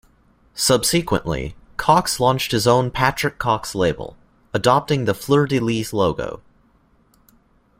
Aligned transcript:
Subsequently, 0.55 1.55
Cox 1.77 2.19
launched 2.19 2.53
his 2.53 2.65
own 2.65 2.89
Patrick 2.89 3.37
Cox 3.37 3.75
label, 3.75 4.17
adopting 4.51 5.05
the 5.05 5.13
fleur-de-lys 5.13 5.93
logo. 5.93 6.41